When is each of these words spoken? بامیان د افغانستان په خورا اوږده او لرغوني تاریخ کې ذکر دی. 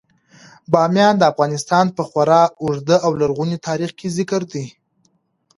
بامیان 0.71 1.15
د 1.17 1.23
افغانستان 1.31 1.85
په 1.95 2.03
خورا 2.09 2.41
اوږده 2.61 2.97
او 3.05 3.11
لرغوني 3.21 3.57
تاریخ 3.67 3.91
کې 3.99 4.07
ذکر 4.17 4.41
دی. 4.51 4.65